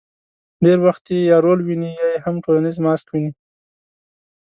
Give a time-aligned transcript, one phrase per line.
[0.65, 3.31] ډېر وخت یې یا رول ویني، یا یې هم ټولنیز ماسک ویني.